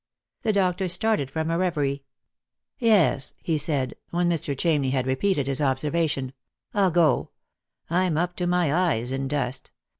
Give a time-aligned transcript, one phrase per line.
[0.41, 2.01] The doctor started from a reverie."
[2.79, 4.57] Yes," he said, when Mr.
[4.57, 6.33] Chamney had repeated his observa tion,"
[6.73, 7.29] I'll go.
[7.87, 9.71] I'm up to my eyes in dust.